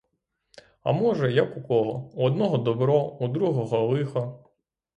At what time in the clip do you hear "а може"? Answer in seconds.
0.83-1.31